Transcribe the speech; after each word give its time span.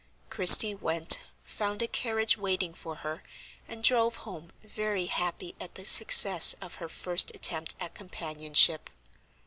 Christie 0.31 0.73
went, 0.73 1.19
found 1.43 1.83
a 1.83 1.87
carriage 1.87 2.35
waiting 2.35 2.73
for 2.73 2.95
her, 3.05 3.21
and 3.67 3.83
drove 3.83 4.15
home 4.15 4.51
very 4.63 5.05
happy 5.05 5.53
at 5.59 5.75
the 5.75 5.85
success 5.85 6.55
of 6.59 6.73
her 6.81 6.89
first 6.89 7.29
attempt 7.35 7.75
at 7.79 7.93
companionship. 7.93 8.89